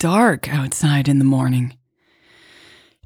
dark 0.00 0.48
outside 0.48 1.08
in 1.08 1.18
the 1.18 1.26
morning. 1.26 1.76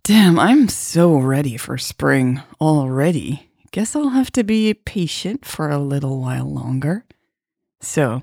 Damn, 0.04 0.38
I'm 0.38 0.68
so 0.68 1.16
ready 1.16 1.56
for 1.56 1.76
spring 1.76 2.40
already. 2.60 3.50
Guess 3.72 3.96
I'll 3.96 4.10
have 4.10 4.30
to 4.30 4.44
be 4.44 4.72
patient 4.72 5.44
for 5.44 5.70
a 5.70 5.78
little 5.78 6.20
while 6.20 6.48
longer. 6.48 7.04
So, 7.80 8.22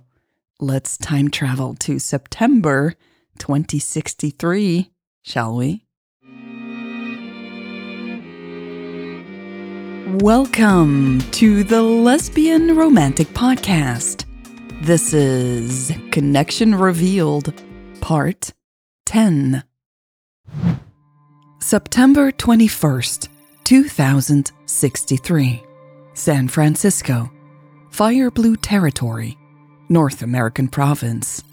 let's 0.62 0.98
time 0.98 1.30
travel 1.30 1.74
to 1.80 2.00
September 2.00 2.94
2063, 3.40 4.90
shall 5.22 5.58
we? 5.58 5.84
Welcome 10.24 11.20
to 11.32 11.66
the 11.66 11.82
Lesbian 11.82 12.78
Romantic 12.78 13.28
Podcast. 13.34 14.24
This 14.82 15.14
is 15.14 15.92
Connection 16.12 16.74
Revealed, 16.74 17.54
Part 18.00 18.54
10. 19.06 19.64
September 21.60 22.32
21st, 22.32 23.28
2063. 23.64 25.64
San 26.14 26.48
Francisco. 26.48 27.32
Fire 27.90 28.32
Blue 28.32 28.56
Territory, 28.56 29.38
North 29.90 30.22
American 30.22 30.68
Province. 30.68 31.44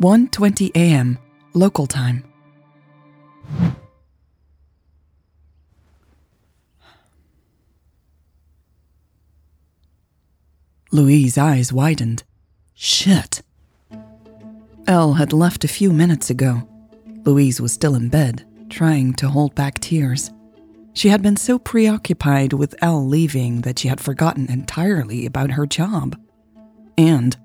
1:20 0.00 0.70
a.m. 0.74 1.18
local 1.52 1.86
time. 1.86 2.24
Louise's 10.92 11.38
eyes 11.38 11.72
widened. 11.72 12.22
Shit. 12.74 13.42
Elle 14.86 15.14
had 15.14 15.32
left 15.32 15.64
a 15.64 15.68
few 15.68 15.92
minutes 15.92 16.30
ago. 16.30 16.68
Louise 17.24 17.60
was 17.60 17.72
still 17.72 17.94
in 17.94 18.08
bed, 18.08 18.44
trying 18.68 19.14
to 19.14 19.28
hold 19.28 19.54
back 19.54 19.78
tears. 19.78 20.30
She 20.92 21.08
had 21.08 21.22
been 21.22 21.36
so 21.36 21.58
preoccupied 21.58 22.52
with 22.52 22.74
Elle 22.80 23.06
leaving 23.06 23.62
that 23.62 23.78
she 23.78 23.88
had 23.88 24.00
forgotten 24.00 24.50
entirely 24.50 25.26
about 25.26 25.52
her 25.52 25.66
job. 25.66 26.18
And, 26.96 27.36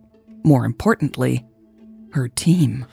more 0.44 0.66
importantly, 0.66 1.46
her 2.12 2.28
team. 2.28 2.86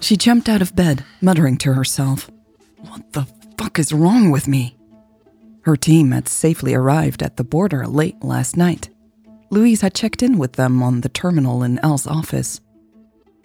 She 0.00 0.16
jumped 0.16 0.48
out 0.48 0.62
of 0.62 0.74
bed, 0.74 1.04
muttering 1.20 1.58
to 1.58 1.74
herself, 1.74 2.30
What 2.78 3.12
the 3.12 3.26
fuck 3.56 3.78
is 3.78 3.92
wrong 3.92 4.30
with 4.30 4.48
me? 4.48 4.76
Her 5.62 5.76
team 5.76 6.10
had 6.10 6.26
safely 6.28 6.74
arrived 6.74 7.22
at 7.22 7.36
the 7.36 7.44
border 7.44 7.86
late 7.86 8.22
last 8.24 8.56
night. 8.56 8.88
Louise 9.50 9.82
had 9.82 9.94
checked 9.94 10.22
in 10.22 10.38
with 10.38 10.54
them 10.54 10.82
on 10.82 11.02
the 11.02 11.08
terminal 11.08 11.62
in 11.62 11.78
Elle's 11.80 12.06
office. 12.06 12.60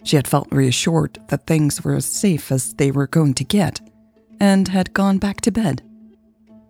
She 0.04 0.16
had 0.16 0.28
felt 0.28 0.48
reassured 0.50 1.18
that 1.28 1.46
things 1.46 1.82
were 1.82 1.94
as 1.94 2.04
safe 2.04 2.50
as 2.50 2.74
they 2.74 2.90
were 2.90 3.06
going 3.06 3.34
to 3.34 3.44
get, 3.44 3.80
and 4.40 4.68
had 4.68 4.94
gone 4.94 5.18
back 5.18 5.40
to 5.42 5.50
bed. 5.50 5.82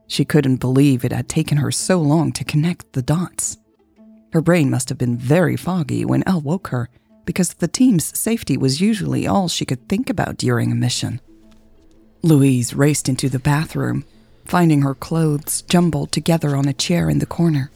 She 0.06 0.24
couldn't 0.24 0.56
believe 0.56 1.04
it 1.04 1.12
had 1.12 1.28
taken 1.28 1.58
her 1.58 1.70
so 1.70 2.00
long 2.00 2.32
to 2.32 2.44
connect 2.44 2.92
the 2.94 3.02
dots. 3.02 3.58
Her 4.32 4.40
brain 4.40 4.70
must 4.70 4.88
have 4.88 4.98
been 4.98 5.16
very 5.16 5.56
foggy 5.56 6.04
when 6.04 6.22
Elle 6.26 6.40
woke 6.40 6.68
her, 6.68 6.88
because 7.24 7.54
the 7.54 7.68
team's 7.68 8.18
safety 8.18 8.56
was 8.56 8.80
usually 8.80 9.26
all 9.26 9.48
she 9.48 9.66
could 9.66 9.86
think 9.88 10.08
about 10.08 10.38
during 10.38 10.72
a 10.72 10.74
mission. 10.74 11.20
Louise 12.22 12.74
raced 12.74 13.08
into 13.08 13.28
the 13.28 13.38
bathroom, 13.38 14.04
finding 14.46 14.80
her 14.80 14.94
clothes 14.94 15.62
jumbled 15.62 16.10
together 16.10 16.56
on 16.56 16.66
a 16.66 16.72
chair 16.72 17.10
in 17.10 17.18
the 17.18 17.26
corner. 17.26 17.70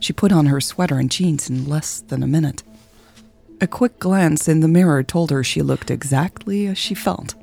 She 0.00 0.12
put 0.12 0.32
on 0.32 0.46
her 0.46 0.60
sweater 0.60 0.98
and 0.98 1.10
jeans 1.10 1.48
in 1.48 1.68
less 1.68 2.00
than 2.00 2.24
a 2.24 2.26
minute. 2.26 2.64
A 3.62 3.68
quick 3.68 4.00
glance 4.00 4.48
in 4.48 4.58
the 4.58 4.66
mirror 4.66 5.04
told 5.04 5.30
her 5.30 5.44
she 5.44 5.62
looked 5.62 5.88
exactly 5.88 6.66
as 6.66 6.76
she 6.76 6.96
felt 6.96 7.36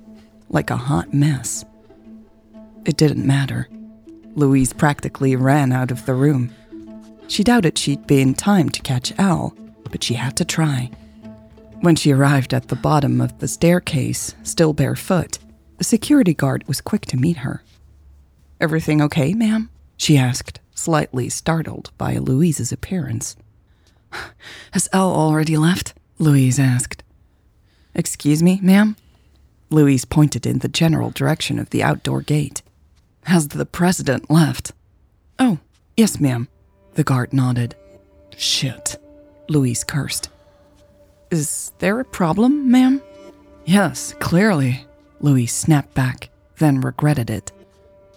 like 0.50 0.70
a 0.70 0.76
hot 0.76 1.14
mess. 1.14 1.64
It 2.86 2.98
didn't 2.98 3.26
matter. 3.26 3.70
Louise 4.36 4.74
practically 4.74 5.38
ran 5.38 5.72
out 5.72 5.92
of 5.92 6.06
the 6.06 6.14
room. 6.14 6.54
She 7.30 7.42
doubted 7.42 7.78
she'd 7.78 8.06
be 8.06 8.20
in 8.20 8.34
time 8.34 8.68
to 8.68 8.82
catch 8.82 9.18
Elle, 9.18 9.56
but 9.90 10.04
she 10.04 10.16
had 10.16 10.36
to 10.36 10.44
try. 10.44 10.92
When 11.80 11.96
she 11.96 12.12
arrived 12.12 12.54
at 12.54 12.68
the 12.68 12.76
bottom 12.76 13.22
of 13.22 13.40
the 13.40 13.48
staircase, 13.48 14.36
still 14.44 14.74
barefoot, 14.74 15.40
the 15.78 15.86
security 15.86 16.34
guard 16.34 16.68
was 16.68 16.82
quick 16.82 17.06
to 17.06 17.18
meet 17.18 17.38
her. 17.38 17.64
Everything 18.60 19.02
okay, 19.04 19.34
ma'am? 19.34 19.70
she 19.96 20.18
asked, 20.18 20.60
slightly 20.76 21.30
startled 21.30 21.92
by 21.98 22.18
Louise's 22.18 22.74
appearance. 22.74 23.38
Has 24.72 24.90
Elle 24.92 25.14
already 25.16 25.56
left? 25.56 25.94
Louise 26.20 26.60
asked. 26.60 27.04
Excuse 27.96 28.44
me, 28.44 28.60
ma'am? 28.62 28.98
Louise 29.70 30.04
pointed 30.04 30.46
in 30.46 30.60
the 30.60 30.68
general 30.68 31.12
direction 31.12 31.58
of 31.60 31.70
the 31.70 31.82
outdoor 31.82 32.22
gate. 32.22 32.62
Has 33.24 33.48
the 33.48 33.66
president 33.66 34.30
left? 34.30 34.74
Oh, 35.38 35.60
yes, 35.96 36.20
ma'am. 36.20 36.50
The 36.96 37.04
guard 37.04 37.32
nodded. 37.32 37.76
Shit, 38.36 38.98
Louise 39.48 39.84
cursed. 39.84 40.30
Is 41.32 41.72
there 41.80 42.00
a 42.00 42.06
problem, 42.06 42.70
ma'am? 42.70 43.02
Yes, 43.66 44.14
clearly. 44.20 44.86
Louise 45.22 45.54
snapped 45.54 45.94
back, 45.94 46.30
then 46.58 46.82
regretted 46.82 47.30
it. 47.30 47.52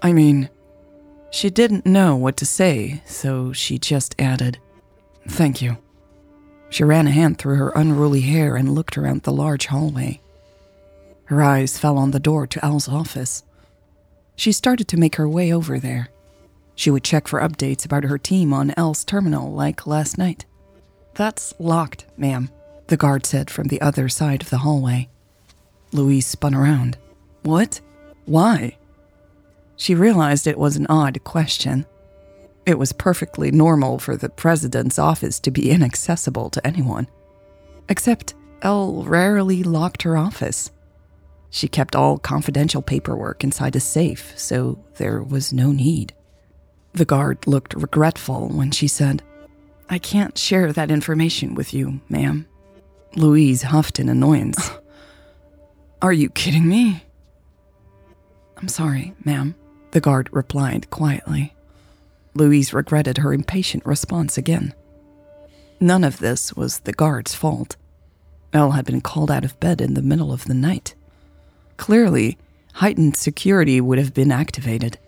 I 0.00 0.12
mean, 0.12 0.48
she 1.30 1.50
didn't 1.50 1.86
know 1.86 2.16
what 2.16 2.36
to 2.38 2.46
say, 2.46 3.02
so 3.04 3.52
she 3.52 3.78
just 3.78 4.14
added, 4.18 4.58
Thank 5.28 5.62
you. 5.62 5.76
She 6.72 6.84
ran 6.84 7.06
a 7.06 7.10
hand 7.10 7.36
through 7.36 7.56
her 7.56 7.70
unruly 7.76 8.22
hair 8.22 8.56
and 8.56 8.74
looked 8.74 8.96
around 8.96 9.24
the 9.24 9.32
large 9.32 9.66
hallway. 9.66 10.22
Her 11.26 11.42
eyes 11.42 11.76
fell 11.76 11.98
on 11.98 12.12
the 12.12 12.18
door 12.18 12.46
to 12.46 12.64
Elle's 12.64 12.88
office. 12.88 13.42
She 14.36 14.52
started 14.52 14.88
to 14.88 14.96
make 14.96 15.16
her 15.16 15.28
way 15.28 15.52
over 15.52 15.78
there. 15.78 16.08
She 16.74 16.90
would 16.90 17.04
check 17.04 17.28
for 17.28 17.40
updates 17.40 17.84
about 17.84 18.04
her 18.04 18.16
team 18.16 18.54
on 18.54 18.72
Elle's 18.78 19.04
terminal 19.04 19.52
like 19.52 19.86
last 19.86 20.16
night. 20.16 20.46
That's 21.12 21.52
locked, 21.58 22.06
ma'am, 22.16 22.48
the 22.86 22.96
guard 22.96 23.26
said 23.26 23.50
from 23.50 23.68
the 23.68 23.82
other 23.82 24.08
side 24.08 24.40
of 24.40 24.48
the 24.48 24.58
hallway. 24.64 25.10
Louise 25.92 26.26
spun 26.26 26.54
around. 26.54 26.96
What? 27.42 27.82
Why? 28.24 28.78
She 29.76 29.94
realized 29.94 30.46
it 30.46 30.58
was 30.58 30.76
an 30.76 30.86
odd 30.88 31.22
question. 31.22 31.84
It 32.64 32.78
was 32.78 32.92
perfectly 32.92 33.50
normal 33.50 33.98
for 33.98 34.16
the 34.16 34.28
president's 34.28 34.98
office 34.98 35.40
to 35.40 35.50
be 35.50 35.70
inaccessible 35.70 36.50
to 36.50 36.66
anyone. 36.66 37.08
Except 37.88 38.34
Elle 38.62 39.02
rarely 39.04 39.62
locked 39.64 40.02
her 40.02 40.16
office. 40.16 40.70
She 41.50 41.66
kept 41.68 41.96
all 41.96 42.18
confidential 42.18 42.80
paperwork 42.80 43.42
inside 43.42 43.74
a 43.74 43.80
safe, 43.80 44.32
so 44.38 44.78
there 44.96 45.20
was 45.22 45.52
no 45.52 45.72
need. 45.72 46.14
The 46.92 47.04
guard 47.04 47.46
looked 47.46 47.74
regretful 47.74 48.48
when 48.48 48.70
she 48.70 48.86
said, 48.86 49.22
I 49.90 49.98
can't 49.98 50.38
share 50.38 50.72
that 50.72 50.90
information 50.90 51.54
with 51.54 51.74
you, 51.74 52.00
ma'am. 52.08 52.46
Louise 53.16 53.62
huffed 53.62 53.98
in 53.98 54.08
annoyance. 54.08 54.70
Are 56.02 56.12
you 56.12 56.30
kidding 56.30 56.68
me? 56.68 57.04
I'm 58.56 58.68
sorry, 58.68 59.14
ma'am, 59.24 59.54
the 59.90 60.00
guard 60.00 60.28
replied 60.32 60.88
quietly. 60.90 61.54
Louise 62.34 62.72
regretted 62.72 63.18
her 63.18 63.32
impatient 63.32 63.84
response 63.84 64.38
again. 64.38 64.74
None 65.80 66.04
of 66.04 66.18
this 66.18 66.54
was 66.54 66.80
the 66.80 66.92
guard's 66.92 67.34
fault. 67.34 67.76
Elle 68.52 68.72
had 68.72 68.84
been 68.84 69.00
called 69.00 69.30
out 69.30 69.44
of 69.44 69.58
bed 69.60 69.80
in 69.80 69.94
the 69.94 70.02
middle 70.02 70.32
of 70.32 70.44
the 70.44 70.54
night. 70.54 70.94
Clearly, 71.76 72.38
heightened 72.74 73.16
security 73.16 73.80
would 73.80 73.98
have 73.98 74.14
been 74.14 74.30
activated. 74.30 74.98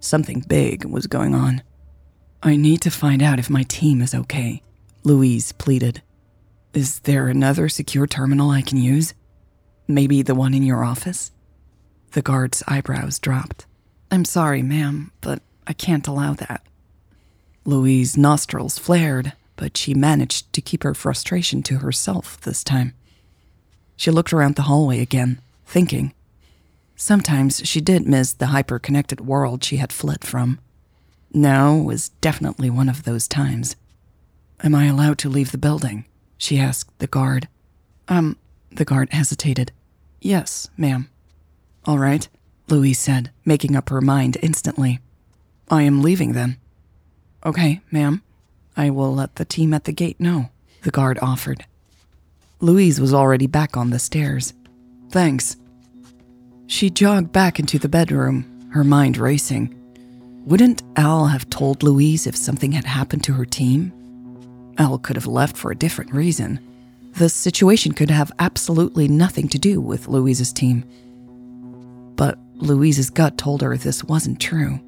Something 0.00 0.44
big 0.46 0.84
was 0.84 1.06
going 1.06 1.34
on. 1.34 1.62
I 2.42 2.56
need 2.56 2.80
to 2.82 2.90
find 2.90 3.22
out 3.22 3.38
if 3.38 3.50
my 3.50 3.64
team 3.64 4.00
is 4.00 4.14
okay, 4.14 4.62
Louise 5.02 5.52
pleaded. 5.52 6.02
Is 6.74 7.00
there 7.00 7.28
another 7.28 7.68
secure 7.68 8.06
terminal 8.06 8.50
I 8.50 8.62
can 8.62 8.78
use? 8.78 9.14
Maybe 9.88 10.22
the 10.22 10.34
one 10.34 10.54
in 10.54 10.62
your 10.62 10.84
office? 10.84 11.32
The 12.12 12.22
guard's 12.22 12.62
eyebrows 12.68 13.18
dropped. 13.18 13.66
I'm 14.10 14.24
sorry, 14.24 14.62
ma'am, 14.62 15.10
but 15.20 15.42
I 15.66 15.72
can't 15.72 16.06
allow 16.06 16.34
that. 16.34 16.62
Louise's 17.64 18.16
nostrils 18.16 18.78
flared, 18.78 19.32
but 19.56 19.76
she 19.76 19.94
managed 19.94 20.52
to 20.52 20.60
keep 20.60 20.82
her 20.84 20.94
frustration 20.94 21.62
to 21.64 21.78
herself 21.78 22.40
this 22.42 22.62
time. 22.62 22.94
She 23.96 24.10
looked 24.10 24.32
around 24.32 24.56
the 24.56 24.62
hallway 24.62 25.00
again, 25.00 25.40
thinking. 25.64 26.12
Sometimes 26.94 27.66
she 27.66 27.80
did 27.80 28.06
miss 28.06 28.32
the 28.32 28.46
hyper 28.46 28.78
connected 28.78 29.20
world 29.20 29.64
she 29.64 29.78
had 29.78 29.92
fled 29.92 30.24
from. 30.24 30.60
Now 31.32 31.74
was 31.74 32.10
definitely 32.20 32.70
one 32.70 32.88
of 32.88 33.02
those 33.02 33.26
times. 33.26 33.76
Am 34.62 34.74
I 34.74 34.86
allowed 34.86 35.18
to 35.18 35.28
leave 35.28 35.52
the 35.52 35.58
building? 35.58 36.04
She 36.38 36.58
asked 36.58 36.98
the 36.98 37.06
guard. 37.06 37.48
Um, 38.08 38.36
the 38.70 38.84
guard 38.84 39.12
hesitated. 39.12 39.72
Yes, 40.20 40.70
ma'am. 40.76 41.10
All 41.84 41.98
right, 41.98 42.28
Louise 42.68 42.98
said, 42.98 43.30
making 43.44 43.76
up 43.76 43.88
her 43.90 44.00
mind 44.00 44.38
instantly. 44.42 45.00
I 45.68 45.82
am 45.82 46.02
leaving 46.02 46.32
then. 46.32 46.58
Okay, 47.44 47.80
ma'am. 47.90 48.22
I 48.76 48.90
will 48.90 49.14
let 49.14 49.36
the 49.36 49.44
team 49.44 49.72
at 49.72 49.84
the 49.84 49.92
gate 49.92 50.20
know, 50.20 50.50
the 50.82 50.90
guard 50.90 51.18
offered. 51.22 51.64
Louise 52.60 53.00
was 53.00 53.12
already 53.12 53.46
back 53.46 53.76
on 53.76 53.90
the 53.90 53.98
stairs. 53.98 54.54
Thanks. 55.10 55.56
She 56.66 56.90
jogged 56.90 57.32
back 57.32 57.58
into 57.58 57.78
the 57.78 57.88
bedroom, 57.88 58.68
her 58.72 58.84
mind 58.84 59.18
racing. 59.18 59.74
Wouldn't 60.46 60.82
Elle 60.96 61.26
have 61.26 61.50
told 61.50 61.82
Louise 61.82 62.26
if 62.26 62.36
something 62.36 62.72
had 62.72 62.84
happened 62.84 63.24
to 63.24 63.32
her 63.32 63.44
team? 63.44 63.92
Elle 64.78 64.98
could 64.98 65.16
have 65.16 65.26
left 65.26 65.56
for 65.56 65.70
a 65.70 65.76
different 65.76 66.12
reason. 66.12 66.60
The 67.14 67.28
situation 67.28 67.92
could 67.92 68.10
have 68.10 68.30
absolutely 68.38 69.08
nothing 69.08 69.48
to 69.48 69.58
do 69.58 69.80
with 69.80 70.06
Louise's 70.06 70.52
team. 70.52 70.84
But 72.14 72.38
Louise's 72.56 73.10
gut 73.10 73.38
told 73.38 73.62
her 73.62 73.76
this 73.76 74.04
wasn't 74.04 74.40
true. 74.40 74.80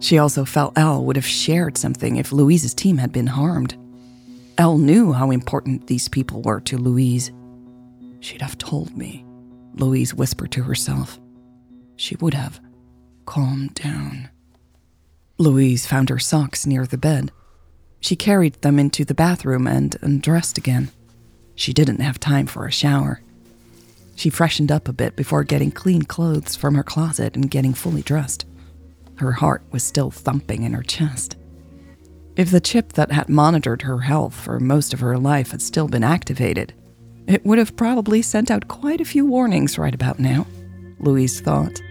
She 0.00 0.18
also 0.18 0.44
felt 0.44 0.76
Elle 0.78 1.04
would 1.04 1.16
have 1.16 1.26
shared 1.26 1.76
something 1.76 2.16
if 2.16 2.32
Louise's 2.32 2.74
team 2.74 2.98
had 2.98 3.12
been 3.12 3.26
harmed. 3.28 3.76
Elle 4.58 4.78
knew 4.78 5.12
how 5.12 5.30
important 5.30 5.86
these 5.86 6.08
people 6.08 6.42
were 6.42 6.60
to 6.62 6.78
Louise. 6.78 7.30
She'd 8.20 8.42
have 8.42 8.58
told 8.58 8.96
me, 8.96 9.24
Louise 9.74 10.14
whispered 10.14 10.52
to 10.52 10.62
herself. 10.62 11.20
She 11.96 12.16
would 12.16 12.34
have. 12.34 12.60
calmed 13.26 13.74
down. 13.74 14.28
Louise 15.38 15.86
found 15.86 16.08
her 16.08 16.18
socks 16.18 16.66
near 16.66 16.84
the 16.84 16.98
bed. 16.98 17.30
She 18.00 18.16
carried 18.16 18.54
them 18.62 18.78
into 18.78 19.04
the 19.04 19.14
bathroom 19.14 19.66
and 19.66 19.96
undressed 20.02 20.58
again. 20.58 20.90
She 21.54 21.72
didn't 21.72 22.00
have 22.00 22.18
time 22.18 22.46
for 22.46 22.66
a 22.66 22.72
shower. 22.72 23.20
She 24.16 24.30
freshened 24.30 24.72
up 24.72 24.88
a 24.88 24.92
bit 24.92 25.14
before 25.14 25.44
getting 25.44 25.70
clean 25.70 26.02
clothes 26.02 26.56
from 26.56 26.74
her 26.74 26.82
closet 26.82 27.36
and 27.36 27.50
getting 27.50 27.72
fully 27.72 28.02
dressed. 28.02 28.46
Her 29.20 29.32
heart 29.32 29.62
was 29.70 29.84
still 29.84 30.10
thumping 30.10 30.62
in 30.62 30.72
her 30.72 30.82
chest. 30.82 31.36
If 32.36 32.50
the 32.50 32.58
chip 32.58 32.94
that 32.94 33.12
had 33.12 33.28
monitored 33.28 33.82
her 33.82 33.98
health 33.98 34.32
for 34.32 34.58
most 34.58 34.94
of 34.94 35.00
her 35.00 35.18
life 35.18 35.50
had 35.50 35.60
still 35.60 35.88
been 35.88 36.02
activated, 36.02 36.72
it 37.26 37.44
would 37.44 37.58
have 37.58 37.76
probably 37.76 38.22
sent 38.22 38.50
out 38.50 38.68
quite 38.68 38.98
a 38.98 39.04
few 39.04 39.26
warnings 39.26 39.76
right 39.76 39.94
about 39.94 40.20
now, 40.20 40.46
Louise 41.00 41.38
thought. 41.38 41.82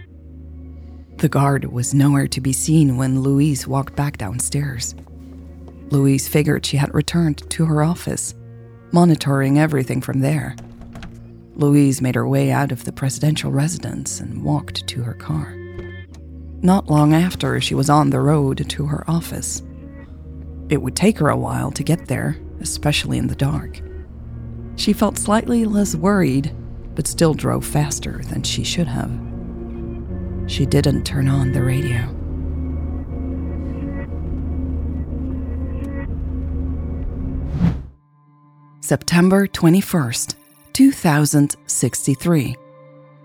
The 1.18 1.28
guard 1.28 1.66
was 1.66 1.94
nowhere 1.94 2.26
to 2.26 2.40
be 2.40 2.52
seen 2.52 2.96
when 2.96 3.20
Louise 3.20 3.64
walked 3.64 3.94
back 3.94 4.18
downstairs. 4.18 4.96
Louise 5.90 6.26
figured 6.26 6.66
she 6.66 6.78
had 6.78 6.92
returned 6.92 7.48
to 7.50 7.64
her 7.64 7.84
office, 7.84 8.34
monitoring 8.90 9.56
everything 9.56 10.00
from 10.00 10.18
there. 10.18 10.56
Louise 11.54 12.02
made 12.02 12.16
her 12.16 12.26
way 12.26 12.50
out 12.50 12.72
of 12.72 12.84
the 12.84 12.92
presidential 12.92 13.52
residence 13.52 14.18
and 14.18 14.42
walked 14.42 14.84
to 14.88 15.04
her 15.04 15.14
car. 15.14 15.59
Not 16.62 16.90
long 16.90 17.14
after, 17.14 17.58
she 17.60 17.74
was 17.74 17.88
on 17.88 18.10
the 18.10 18.20
road 18.20 18.68
to 18.68 18.86
her 18.86 19.08
office. 19.08 19.62
It 20.68 20.82
would 20.82 20.94
take 20.94 21.18
her 21.18 21.30
a 21.30 21.36
while 21.36 21.70
to 21.72 21.82
get 21.82 22.06
there, 22.06 22.36
especially 22.60 23.16
in 23.16 23.28
the 23.28 23.34
dark. 23.34 23.80
She 24.76 24.92
felt 24.92 25.18
slightly 25.18 25.64
less 25.64 25.94
worried, 25.94 26.54
but 26.94 27.06
still 27.06 27.32
drove 27.32 27.64
faster 27.64 28.20
than 28.24 28.42
she 28.42 28.62
should 28.62 28.86
have. 28.86 29.10
She 30.46 30.66
didn't 30.66 31.04
turn 31.04 31.28
on 31.28 31.52
the 31.52 31.62
radio. 31.62 32.16
September 38.80 39.46
21st, 39.46 40.34
2063. 40.72 42.56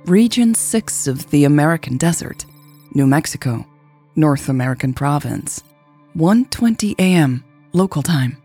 Region 0.06 0.54
6 0.54 1.08
of 1.08 1.30
the 1.31 1.44
American 1.44 1.98
Desert. 1.98 2.46
New 2.95 3.06
Mexico, 3.06 3.65
North 4.15 4.47
American 4.47 4.94
province. 4.94 5.62
1:20 6.15 6.95
a.m. 6.97 7.44
local 7.74 8.01
time. 8.01 8.38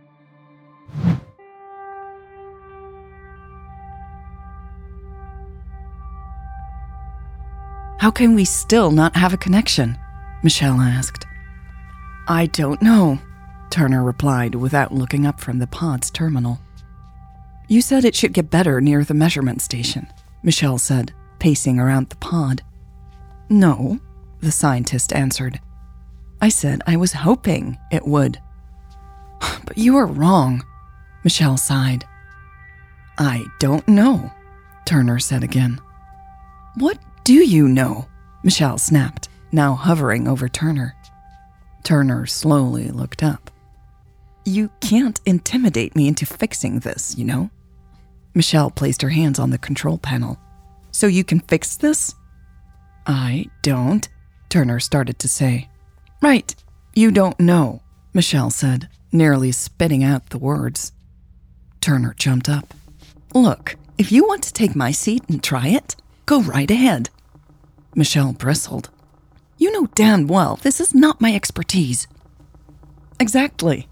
How 8.00 8.10
can 8.10 8.34
we 8.34 8.44
still 8.44 8.90
not 8.90 9.14
have 9.14 9.32
a 9.32 9.36
connection? 9.36 9.96
Michelle 10.42 10.80
asked. 10.80 11.26
I 12.26 12.46
don't 12.46 12.82
know, 12.82 13.20
Turner 13.70 14.02
replied 14.02 14.56
without 14.56 14.92
looking 14.92 15.26
up 15.26 15.38
from 15.38 15.60
the 15.60 15.68
pod's 15.68 16.10
terminal. 16.10 16.58
You 17.68 17.80
said 17.80 18.04
it 18.04 18.16
should 18.16 18.32
get 18.32 18.50
better 18.50 18.80
near 18.80 19.04
the 19.04 19.14
measurement 19.14 19.62
station, 19.62 20.08
Michelle 20.42 20.78
said, 20.78 21.12
pacing 21.38 21.78
around 21.78 22.08
the 22.08 22.16
pod. 22.16 22.62
No, 23.48 24.00
the 24.40 24.52
scientist 24.52 25.12
answered. 25.12 25.60
I 26.40 26.48
said 26.48 26.82
I 26.86 26.96
was 26.96 27.12
hoping 27.12 27.78
it 27.90 28.06
would. 28.06 28.38
But 29.64 29.78
you 29.78 29.94
were 29.94 30.06
wrong, 30.06 30.64
Michelle 31.22 31.56
sighed. 31.56 32.04
I 33.18 33.44
don't 33.58 33.86
know, 33.86 34.32
Turner 34.86 35.18
said 35.18 35.44
again. 35.44 35.80
What 36.76 36.98
do 37.24 37.34
you 37.34 37.68
know? 37.68 38.08
Michelle 38.42 38.78
snapped, 38.78 39.28
now 39.52 39.74
hovering 39.74 40.26
over 40.26 40.48
Turner. 40.48 40.96
Turner 41.82 42.26
slowly 42.26 42.88
looked 42.88 43.22
up. 43.22 43.50
You 44.44 44.70
can't 44.80 45.20
intimidate 45.26 45.94
me 45.94 46.08
into 46.08 46.24
fixing 46.26 46.80
this, 46.80 47.16
you 47.18 47.24
know? 47.24 47.50
Michelle 48.34 48.70
placed 48.70 49.02
her 49.02 49.10
hands 49.10 49.38
on 49.38 49.50
the 49.50 49.58
control 49.58 49.98
panel. 49.98 50.38
So 50.92 51.06
you 51.06 51.24
can 51.24 51.40
fix 51.40 51.76
this? 51.76 52.14
I 53.06 53.46
don't, 53.62 54.08
Turner 54.50 54.80
started 54.80 55.18
to 55.20 55.28
say. 55.28 55.70
Right, 56.20 56.54
you 56.94 57.10
don't 57.10 57.38
know, 57.40 57.82
Michelle 58.12 58.50
said, 58.50 58.88
nearly 59.12 59.52
spitting 59.52 60.04
out 60.04 60.30
the 60.30 60.38
words. 60.38 60.92
Turner 61.80 62.14
jumped 62.18 62.48
up. 62.48 62.74
Look, 63.32 63.76
if 63.96 64.10
you 64.10 64.26
want 64.26 64.42
to 64.42 64.52
take 64.52 64.74
my 64.74 64.90
seat 64.90 65.22
and 65.28 65.42
try 65.42 65.68
it, 65.68 65.96
go 66.26 66.42
right 66.42 66.70
ahead. 66.70 67.10
Michelle 67.94 68.32
bristled. 68.32 68.90
You 69.56 69.70
know 69.72 69.86
damn 69.94 70.26
well 70.26 70.56
this 70.56 70.80
is 70.80 70.94
not 70.94 71.20
my 71.20 71.34
expertise. 71.34 72.08
Exactly. 73.20 73.88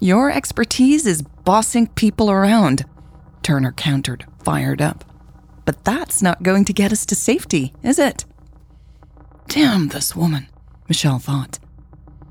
Your 0.00 0.30
expertise 0.30 1.06
is 1.06 1.22
bossing 1.22 1.86
people 1.86 2.30
around, 2.30 2.84
Turner 3.42 3.72
countered, 3.72 4.26
fired 4.42 4.82
up. 4.82 5.04
But 5.64 5.84
that's 5.84 6.20
not 6.20 6.42
going 6.42 6.66
to 6.66 6.72
get 6.74 6.92
us 6.92 7.06
to 7.06 7.14
safety, 7.14 7.72
is 7.82 7.98
it? 7.98 8.26
Damn 9.48 9.88
this 9.88 10.16
woman, 10.16 10.48
Michelle 10.88 11.18
thought. 11.18 11.58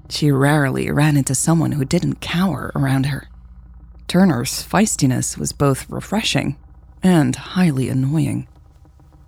She 0.10 0.32
rarely 0.32 0.92
ran 0.92 1.18
into 1.18 1.36
someone 1.36 1.74
who 1.74 1.86
didn't 1.86 2.22
cower 2.22 2.72
around 2.76 3.08
her. 3.08 3.30
Turner's 4.08 4.62
feistiness 4.62 5.38
was 5.38 5.54
both 5.54 5.90
refreshing 5.90 6.58
and 7.02 7.36
highly 7.36 7.90
annoying. 7.90 8.48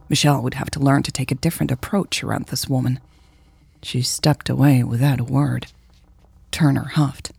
Michelle 0.10 0.42
would 0.44 0.54
have 0.56 0.70
to 0.72 0.80
learn 0.80 1.04
to 1.04 1.12
take 1.12 1.32
a 1.32 1.36
different 1.36 1.72
approach 1.72 2.24
around 2.24 2.48
this 2.48 2.68
woman. 2.68 3.00
She 3.82 4.02
stepped 4.02 4.50
away 4.50 4.84
without 4.84 5.20
a 5.20 5.24
word. 5.24 5.68
Turner 6.52 6.86
huffed. 6.86 7.32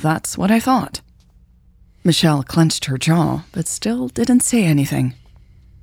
That's 0.00 0.36
what 0.36 0.50
I 0.50 0.60
thought. 0.60 1.00
Michelle 2.04 2.42
clenched 2.42 2.86
her 2.86 2.98
jaw, 2.98 3.44
but 3.52 3.68
still 3.68 4.08
didn't 4.08 4.40
say 4.40 4.64
anything. 4.64 5.14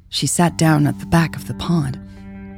She 0.09 0.27
sat 0.27 0.57
down 0.57 0.87
at 0.87 0.99
the 0.99 1.05
back 1.05 1.35
of 1.35 1.47
the 1.47 1.53
pod 1.53 1.99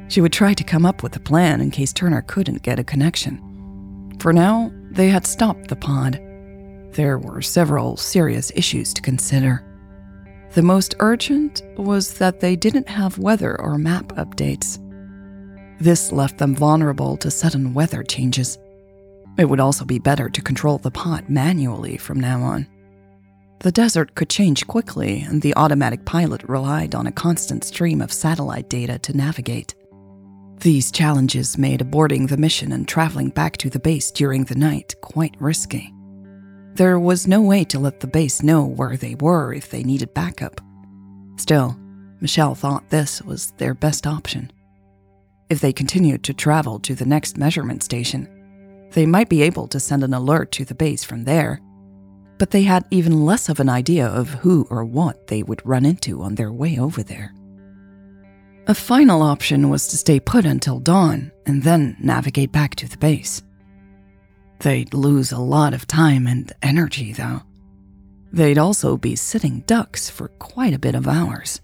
she 0.08 0.20
would 0.20 0.32
try 0.32 0.54
to 0.54 0.64
come 0.64 0.84
up 0.84 1.02
with 1.02 1.14
a 1.16 1.20
plan 1.20 1.60
in 1.60 1.70
case 1.70 1.92
Turner 1.92 2.22
couldn't 2.22 2.62
get 2.62 2.78
a 2.78 2.84
connection. 2.84 4.16
For 4.18 4.32
now, 4.32 4.72
they 4.90 5.08
had 5.08 5.26
stopped 5.26 5.68
the 5.68 5.76
pod. 5.76 6.14
There 6.92 7.18
were 7.18 7.42
several 7.42 7.96
serious 7.96 8.50
issues 8.54 8.92
to 8.94 9.02
consider. 9.02 9.64
The 10.54 10.62
most 10.62 10.94
urgent 10.98 11.62
was 11.76 12.14
that 12.14 12.40
they 12.40 12.56
didn't 12.56 12.88
have 12.88 13.18
weather 13.18 13.60
or 13.60 13.78
map 13.78 14.08
updates. 14.14 14.78
This 15.78 16.10
left 16.10 16.38
them 16.38 16.56
vulnerable 16.56 17.16
to 17.18 17.30
sudden 17.30 17.74
weather 17.74 18.02
changes. 18.02 18.58
It 19.38 19.48
would 19.48 19.60
also 19.60 19.84
be 19.84 20.00
better 20.00 20.28
to 20.28 20.42
control 20.42 20.78
the 20.78 20.90
pod 20.90 21.28
manually 21.28 21.96
from 21.96 22.18
now 22.18 22.42
on. 22.42 22.66
The 23.60 23.70
desert 23.70 24.14
could 24.14 24.30
change 24.30 24.66
quickly, 24.66 25.20
and 25.20 25.42
the 25.42 25.54
automatic 25.56 26.04
pilot 26.04 26.42
relied 26.44 26.94
on 26.94 27.06
a 27.06 27.12
constant 27.12 27.64
stream 27.64 28.00
of 28.00 28.12
satellite 28.12 28.68
data 28.68 28.98
to 29.00 29.16
navigate. 29.16 29.74
These 30.60 30.90
challenges 30.90 31.56
made 31.56 31.80
aborting 31.80 32.28
the 32.28 32.36
mission 32.36 32.72
and 32.72 32.86
traveling 32.86 33.28
back 33.28 33.56
to 33.58 33.70
the 33.70 33.78
base 33.78 34.10
during 34.10 34.42
the 34.42 34.56
night 34.56 34.96
quite 35.00 35.36
risky. 35.38 35.94
There 36.74 36.98
was 36.98 37.28
no 37.28 37.40
way 37.40 37.62
to 37.66 37.78
let 37.78 38.00
the 38.00 38.08
base 38.08 38.42
know 38.42 38.64
where 38.64 38.96
they 38.96 39.14
were 39.14 39.54
if 39.54 39.70
they 39.70 39.84
needed 39.84 40.14
backup. 40.14 40.60
Still, 41.36 41.78
Michelle 42.20 42.56
thought 42.56 42.90
this 42.90 43.22
was 43.22 43.52
their 43.58 43.72
best 43.72 44.04
option. 44.04 44.50
If 45.48 45.60
they 45.60 45.72
continued 45.72 46.24
to 46.24 46.34
travel 46.34 46.80
to 46.80 46.94
the 46.96 47.06
next 47.06 47.38
measurement 47.38 47.84
station, 47.84 48.28
they 48.90 49.06
might 49.06 49.28
be 49.28 49.42
able 49.42 49.68
to 49.68 49.78
send 49.78 50.02
an 50.02 50.12
alert 50.12 50.50
to 50.52 50.64
the 50.64 50.74
base 50.74 51.04
from 51.04 51.22
there, 51.22 51.60
but 52.36 52.50
they 52.50 52.62
had 52.62 52.84
even 52.90 53.24
less 53.24 53.48
of 53.48 53.60
an 53.60 53.68
idea 53.68 54.08
of 54.08 54.28
who 54.28 54.66
or 54.70 54.84
what 54.84 55.28
they 55.28 55.44
would 55.44 55.64
run 55.64 55.86
into 55.86 56.22
on 56.22 56.34
their 56.34 56.52
way 56.52 56.78
over 56.78 57.04
there. 57.04 57.32
A 58.68 58.74
final 58.74 59.22
option 59.22 59.70
was 59.70 59.88
to 59.88 59.96
stay 59.96 60.20
put 60.20 60.44
until 60.44 60.78
dawn 60.78 61.32
and 61.46 61.62
then 61.62 61.96
navigate 61.98 62.52
back 62.52 62.74
to 62.76 62.88
the 62.88 62.98
base. 62.98 63.42
They'd 64.60 64.92
lose 64.92 65.32
a 65.32 65.38
lot 65.38 65.72
of 65.72 65.86
time 65.86 66.26
and 66.26 66.52
energy, 66.60 67.12
though. 67.12 67.42
They'd 68.30 68.58
also 68.58 68.98
be 68.98 69.16
sitting 69.16 69.60
ducks 69.60 70.10
for 70.10 70.28
quite 70.28 70.74
a 70.74 70.78
bit 70.78 70.94
of 70.94 71.08
hours. 71.08 71.62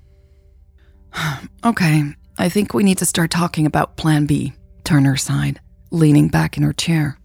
okay, 1.65 2.05
I 2.39 2.49
think 2.49 2.73
we 2.73 2.83
need 2.83 2.99
to 2.99 3.07
start 3.07 3.31
talking 3.31 3.67
about 3.67 3.97
Plan 3.97 4.25
B, 4.25 4.55
Turner 4.85 5.17
sighed 5.17 5.61
leaning 5.95 6.29
back 6.29 6.57
in 6.57 6.63
her 6.63 6.73
chair. 6.73 7.19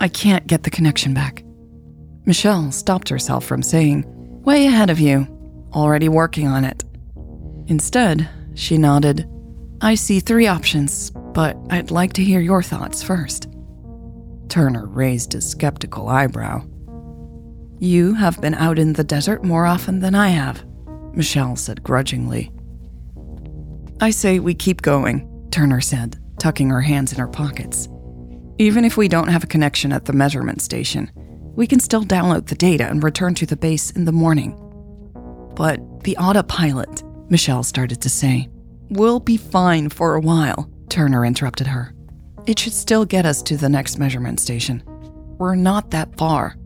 I 0.00 0.08
can't 0.08 0.46
get 0.46 0.64
the 0.64 0.70
connection 0.70 1.14
back. 1.14 1.44
Michelle 2.26 2.72
stopped 2.72 3.08
herself 3.08 3.44
from 3.44 3.62
saying, 3.62 4.04
Way 4.42 4.66
ahead 4.66 4.90
of 4.90 4.98
you, 4.98 5.26
already 5.72 6.08
working 6.08 6.46
on 6.46 6.64
it. 6.64 6.84
Instead, 7.68 8.28
she 8.58 8.76
nodded, 8.76 9.28
I 9.80 9.94
see 9.94 10.18
three 10.18 10.48
options, 10.48 11.10
but 11.10 11.56
I'd 11.70 11.92
like 11.92 12.12
to 12.14 12.24
hear 12.24 12.40
your 12.40 12.60
thoughts 12.60 13.04
first. 13.04 13.46
Turner 14.48 14.86
raised 14.86 15.36
a 15.36 15.40
skeptical 15.40 16.08
eyebrow. 16.08 16.66
You 17.78 18.14
have 18.14 18.40
been 18.40 18.54
out 18.54 18.80
in 18.80 18.94
the 18.94 19.04
desert 19.04 19.44
more 19.44 19.64
often 19.64 20.00
than 20.00 20.16
I 20.16 20.30
have, 20.30 20.64
Michelle 21.14 21.54
said 21.54 21.84
grudgingly. 21.84 22.50
I 24.00 24.10
say 24.10 24.40
we 24.40 24.54
keep 24.54 24.82
going, 24.82 25.46
Turner 25.52 25.80
said, 25.80 26.18
tucking 26.40 26.70
her 26.70 26.82
hands 26.82 27.12
in 27.12 27.20
her 27.20 27.28
pockets. 27.28 27.88
Even 28.58 28.84
if 28.84 28.96
we 28.96 29.06
don't 29.06 29.28
have 29.28 29.44
a 29.44 29.48
connection 29.48 29.92
at 29.92 30.06
the 30.06 30.12
measurement 30.12 30.62
station, 30.62 31.12
we 31.54 31.68
can 31.68 31.78
still 31.78 32.02
download 32.02 32.46
the 32.46 32.56
data 32.56 32.88
and 32.88 33.04
return 33.04 33.34
to 33.36 33.46
the 33.46 33.56
base 33.56 33.92
in 33.92 34.04
the 34.04 34.12
morning. 34.12 34.56
But 35.54 36.02
the 36.02 36.16
autopilot, 36.16 37.04
Michelle 37.30 37.62
started 37.62 38.00
to 38.02 38.08
say, 38.08 38.48
We'll 38.90 39.20
be 39.20 39.36
fine 39.36 39.90
for 39.90 40.14
a 40.14 40.20
while, 40.20 40.70
Turner 40.88 41.24
interrupted 41.26 41.66
her. 41.66 41.94
It 42.46 42.58
should 42.58 42.72
still 42.72 43.04
get 43.04 43.26
us 43.26 43.42
to 43.42 43.58
the 43.58 43.68
next 43.68 43.98
measurement 43.98 44.40
station. 44.40 44.82
We're 45.38 45.54
not 45.54 45.90
that 45.90 46.16
far. 46.16 46.56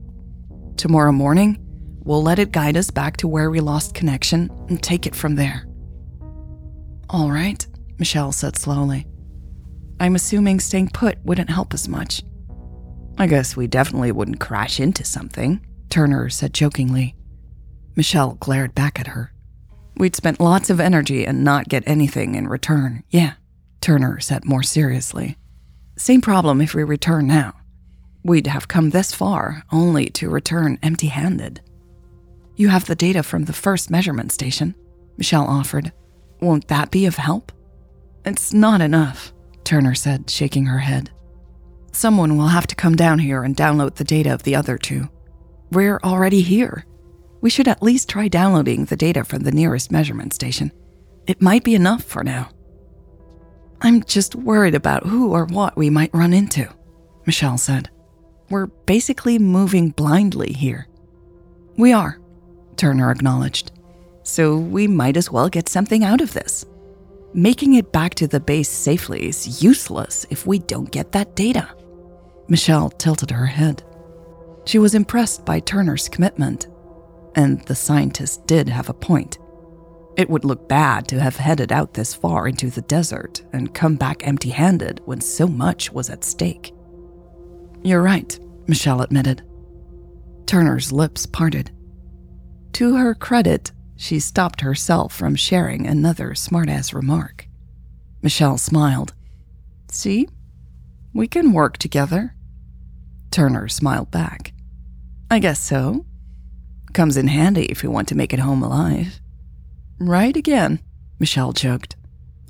Tomorrow 0.77 1.13
morning, 1.13 1.59
we'll 2.05 2.23
let 2.23 2.39
it 2.39 2.53
guide 2.53 2.77
us 2.77 2.91
back 2.91 3.17
to 3.19 3.29
where 3.29 3.51
we 3.51 3.59
lost 3.61 3.95
connection 3.95 4.51
and 4.69 4.81
take 4.81 5.07
it 5.07 5.17
from 5.17 5.35
there. 5.35 5.67
All 7.11 7.31
right, 7.31 7.67
Michelle 7.99 8.33
said 8.33 8.57
slowly. 8.57 9.07
I'm 9.99 10.15
assuming 10.15 10.61
staying 10.61 10.91
put 10.91 11.19
wouldn't 11.25 11.51
help 11.51 11.75
us 11.75 11.89
much. 11.89 12.23
I 13.19 13.27
guess 13.27 13.57
we 13.57 13.67
definitely 13.67 14.13
wouldn't 14.13 14.41
crash 14.41 14.81
into 14.81 15.05
something, 15.05 15.65
Turner 15.91 16.29
said 16.29 16.55
jokingly. 16.55 17.15
Michelle 17.97 18.35
glared 18.41 18.75
back 18.75 18.99
at 18.99 19.09
her. 19.09 19.32
We'd 19.97 20.17
spent 20.17 20.41
lots 20.41 20.71
of 20.71 20.81
energy 20.81 21.25
and 21.27 21.45
not 21.45 21.69
get 21.69 21.85
anything 21.87 22.35
in 22.35 22.49
return, 22.49 23.05
yeah, 23.11 23.35
Turner 23.81 24.21
said 24.21 24.45
more 24.45 24.63
seriously. 24.63 25.37
Same 25.97 26.21
problem 26.21 26.61
if 26.61 26.75
we 26.75 26.83
return 26.83 27.27
now. 27.27 27.55
We'd 28.25 28.47
have 28.47 28.69
come 28.69 28.91
this 28.91 29.13
far 29.13 29.65
only 29.71 30.07
to 30.11 30.31
return 30.31 30.79
empty 30.83 31.09
handed. 31.09 31.61
You 32.57 32.69
have 32.69 32.87
the 32.87 32.95
data 32.95 33.23
from 33.23 33.45
the 33.45 33.53
first 33.53 33.91
measurement 33.91 34.33
station, 34.33 34.75
Michelle 35.17 35.47
offered. 35.47 35.93
Won't 36.41 36.69
that 36.69 36.91
be 36.91 37.07
of 37.07 37.17
help? 37.17 37.53
It's 38.25 38.53
not 38.53 38.81
enough. 38.81 39.33
Turner 39.65 39.95
said, 39.95 40.31
shaking 40.31 40.67
her 40.67 40.79
head. 40.79 41.11
Someone 41.93 42.37
will 42.37 42.49
have 42.49 42.67
to 42.69 42.75
come 42.75 42.97
down 42.97 43.19
here 43.19 43.43
and 43.43 43.57
download 43.57 43.97
the 43.97 44.05
data 44.05 44.33
of 44.33 44.45
the 44.45 44.55
other 44.55 44.79
two. 44.79 45.09
We're 45.71 46.01
already 46.03 46.43
here. 46.43 46.85
We 47.43 47.51
should 47.51 47.69
at 47.69 47.83
least 47.83 48.09
try 48.09 48.29
downloading 48.29 48.87
the 48.87 48.97
data 48.97 49.25
from 49.25 49.43
the 49.43 49.53
nearest 49.53 49.91
measurement 49.91 50.33
station. 50.33 50.73
It 51.27 51.43
might 51.43 51.65
be 51.65 51.75
enough 51.75 52.03
for 52.03 52.25
now. 52.25 52.49
I'm 53.83 54.03
just 54.05 54.37
worried 54.37 54.77
about 54.77 55.07
who 55.07 55.33
or 55.33 55.45
what 55.47 55.77
we 55.77 55.91
might 55.91 56.15
run 56.15 56.33
into, 56.33 56.69
Michelle 57.27 57.59
said. 57.59 57.91
We're 58.49 58.67
basically 58.67 59.39
moving 59.39 59.91
blindly 59.91 60.53
here. 60.53 60.87
We 61.77 61.93
are, 61.93 62.21
Turner 62.77 63.11
acknowledged. 63.11 63.73
So 64.23 64.57
we 64.57 64.87
might 64.87 65.17
as 65.17 65.31
well 65.31 65.49
get 65.49 65.69
something 65.69 66.05
out 66.05 66.21
of 66.21 66.33
this. 66.33 66.65
Making 67.35 67.75
it 67.75 67.93
back 67.93 68.15
to 68.17 68.29
the 68.29 68.39
base 68.39 68.69
safely 68.69 69.27
is 69.27 69.63
useless 69.63 70.27
if 70.31 70.47
we 70.47 70.61
don't 70.61 70.91
get 70.93 71.11
that 71.13 71.35
data. 71.35 71.69
Michelle 72.47 72.91
tilted 72.91 73.31
her 73.31 73.47
head. 73.47 73.83
She 74.65 74.79
was 74.79 74.95
impressed 74.95 75.45
by 75.45 75.59
Turner's 75.59 76.09
commitment, 76.09 76.69
and 77.35 77.61
the 77.63 77.75
scientist 77.75 78.47
did 78.47 78.69
have 78.69 78.89
a 78.89 78.95
point. 78.95 79.39
It 80.17 80.29
would 80.29 80.45
look 80.45 80.69
bad 80.69 81.09
to 81.09 81.21
have 81.21 81.37
headed 81.37 81.73
out 81.73 81.95
this 81.95 82.15
far 82.15 82.47
into 82.47 82.69
the 82.71 82.83
desert 82.83 83.43
and 83.53 83.75
come 83.75 83.97
back 83.97 84.27
empty 84.27 84.51
handed 84.51 85.01
when 85.05 85.21
so 85.21 85.47
much 85.47 85.91
was 85.93 86.11
at 86.11 86.25
stake. 86.25 86.75
You're 87.83 88.03
right, 88.03 88.39
Michelle 88.67 89.01
admitted. 89.01 89.43
Turner's 90.47 90.93
lips 90.93 91.25
parted. 91.25 91.71
To 92.75 92.97
her 92.97 93.15
credit, 93.15 93.73
she 93.97 94.21
stopped 94.21 94.61
herself 94.61 95.15
from 95.15 95.35
sharing 95.35 95.87
another 95.87 96.31
smartass 96.31 96.95
remark. 96.95 97.47
Michelle 98.23 98.59
smiled. 98.59 99.15
See? 99.91 100.29
We 101.15 101.27
can 101.27 101.53
work 101.53 101.79
together. 101.79 102.35
Turner 103.31 103.69
smiled 103.69 104.11
back. 104.11 104.53
I 105.31 105.39
guess 105.39 105.61
so. 105.61 106.05
Comes 106.93 107.17
in 107.17 107.29
handy 107.29 107.65
if 107.67 107.83
you 107.83 107.91
want 107.91 108.09
to 108.09 108.15
make 108.15 108.33
it 108.35 108.41
home 108.41 108.63
alive. 108.63 109.21
Right 109.99 110.37
again, 110.37 110.81
Michelle 111.19 111.53
joked. 111.53 111.97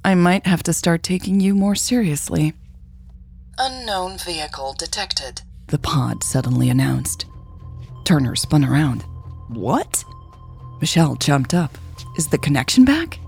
I 0.05 0.15
might 0.15 0.47
have 0.47 0.65
to 0.65 0.73
start 0.73 1.03
taking 1.05 1.39
you 1.41 1.55
more 1.55 1.77
seriously. 1.77 2.55
Unknown 3.59 4.19
vehicle 4.19 4.75
detected, 4.77 5.43
the 5.69 5.79
pod 5.79 6.25
suddenly 6.25 6.71
announced. 6.71 7.27
Turner 8.05 8.35
spun 8.35 8.65
around. 8.65 9.03
What? 9.49 10.05
Michelle 10.81 11.15
jumped 11.15 11.55
up. 11.55 11.79
Is 12.17 12.27
the 12.27 12.39
connection 12.39 12.85
back? 12.85 13.21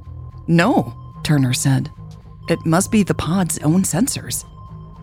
No, 0.49 0.93
Turner 1.23 1.53
said. 1.53 1.91
It 2.49 2.67
must 2.67 2.91
be 2.91 3.03
the 3.03 3.15
pod's 3.15 3.59
own 3.61 3.83
sensors. 3.83 4.45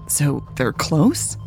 So 0.07 0.45
they're 0.57 0.73
close? 0.73 1.37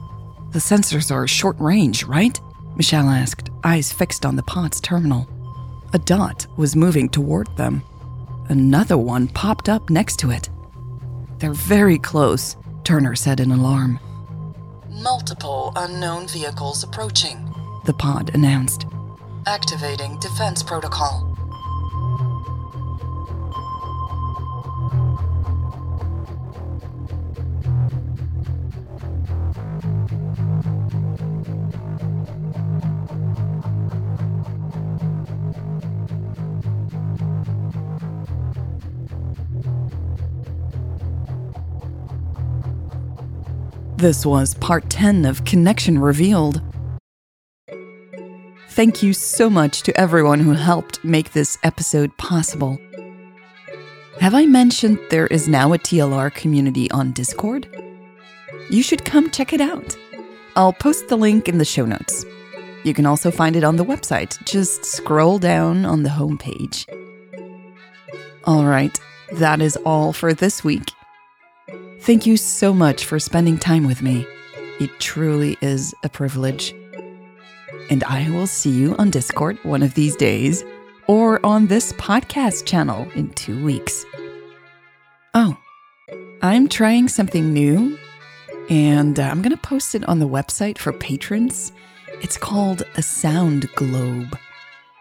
The 0.53 0.59
sensors 0.59 1.11
are 1.13 1.27
short 1.29 1.59
range, 1.61 2.05
right? 2.05 2.41
Michelle 2.77 3.09
asked, 3.09 3.51
eyes 3.63 3.93
fixed 3.93 4.27
on 4.27 4.37
the 4.37 4.43
pod's 4.43 4.81
terminal. 4.81 5.29
A 5.93 5.99
dot 5.99 6.47
was 6.57 6.75
moving 6.75 7.09
toward 7.09 7.55
them. 7.57 7.83
Another 8.49 8.99
one 8.99 9.29
popped 9.29 9.69
up 9.69 9.91
next 9.91 10.17
to 10.21 10.31
it. 10.31 10.51
They're 11.39 11.53
very 11.53 11.99
close, 11.99 12.57
Turner 12.83 13.15
said 13.15 13.41
in 13.41 13.53
alarm. 13.53 14.01
Multiple 14.91 15.73
unknown 15.77 16.29
vehicles 16.29 16.83
approaching, 16.83 17.53
the 17.85 17.95
pod 17.95 18.35
announced. 18.35 18.87
Activating 19.47 20.19
defense 20.19 20.63
protocol. 20.63 21.34
This 44.05 44.27
was 44.27 44.53
part 44.57 44.91
10 44.91 45.25
of 45.25 45.47
Connection 45.47 45.99
Revealed. 45.99 46.61
Thank 48.69 49.03
you 49.03 49.15
so 49.15 49.49
much 49.49 49.81
to 49.81 49.99
everyone 49.99 50.41
who 50.41 50.53
helped 50.53 51.03
make 51.03 51.33
this 51.33 51.57
episode 51.63 52.15
possible. 52.19 52.79
Have 54.21 54.35
I 54.35 54.45
mentioned 54.45 54.99
there 55.09 55.29
is 55.29 55.49
now 55.49 55.73
a 55.73 55.79
TLR 55.79 56.35
community 56.35 56.91
on 56.91 57.13
Discord? 57.13 57.67
You 58.69 58.83
should 58.83 59.07
come 59.07 59.31
check 59.31 59.55
it 59.55 59.63
out. 59.63 59.97
I'll 60.55 60.75
post 60.75 61.09
the 61.09 61.17
link 61.17 61.49
in 61.49 61.57
the 61.57 61.65
show 61.65 61.87
notes. 61.87 62.27
You 62.85 62.93
can 62.93 63.07
also 63.07 63.31
find 63.31 63.57
it 63.57 63.65
on 63.65 63.77
the 63.77 63.87
website. 63.87 64.37
Just 64.45 64.85
scroll 64.85 65.39
down 65.39 65.87
on 65.87 66.03
the 66.03 66.11
homepage. 66.11 66.85
All 68.45 68.67
right, 68.67 69.01
that 69.33 69.63
is 69.63 69.77
all 69.77 70.13
for 70.13 70.35
this 70.35 70.63
week. 70.63 70.91
Thank 72.05 72.27
you 72.27 72.37
so 72.37 72.75
much 72.75 73.07
for 73.07 73.19
spending 73.19 73.57
time 73.57 73.87
with 73.87 74.03
me. 74.03 74.27
It 74.79 74.91
truly 75.01 75.57
is 75.63 75.95
a 76.03 76.11
privilege. 76.11 76.75
And 77.89 78.05
I 78.05 78.29
will 78.29 78.47
see 78.47 78.69
you 78.69 78.95
on 78.97 79.09
Discord 79.09 79.59
one 79.63 79.83
of 79.83 79.95
these 79.95 80.15
days 80.15 80.65
or 81.07 81.45
on 81.47 81.67
this 81.67 81.95
podcast 81.95 82.67
channel 82.67 83.09
in 83.15 83.31
two 83.31 83.65
weeks. 83.65 84.05
Oh, 85.33 85.57
I'm 86.43 86.69
trying 86.69 87.09
something 87.09 87.55
new, 87.55 87.99
and 88.69 89.19
uh, 89.19 89.23
I'm 89.23 89.41
going 89.41 89.57
to 89.57 89.63
post 89.63 89.95
it 89.95 90.07
on 90.07 90.19
the 90.19 90.29
website 90.29 90.77
for 90.77 90.93
patrons. 90.93 91.73
It's 92.21 92.37
called 92.37 92.83
a 92.97 93.03
sound 93.03 93.67
globe. 93.77 94.39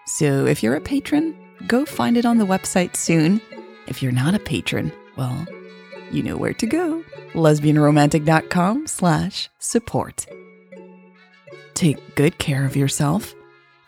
So 0.05 0.45
if 0.45 0.63
you're 0.63 0.77
a 0.77 0.81
patron, 0.81 1.35
go 1.67 1.83
find 1.83 2.15
it 2.15 2.25
on 2.25 2.37
the 2.37 2.45
website 2.45 2.95
soon. 2.95 3.41
If 3.87 4.01
you're 4.01 4.13
not 4.13 4.35
a 4.35 4.39
patron, 4.39 4.93
well, 5.17 5.45
you 6.13 6.23
know 6.23 6.37
where 6.37 6.53
to 6.53 6.67
go. 6.67 7.03
lesbianromantic.com 7.33 8.87
slash 8.87 9.49
support. 9.59 10.25
Take 11.73 12.15
good 12.15 12.37
care 12.37 12.65
of 12.65 12.75
yourself, 12.75 13.33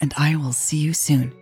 and 0.02 0.14
I 0.18 0.36
will 0.36 0.54
see 0.54 0.78
you 0.78 0.94
soon. 0.94 1.34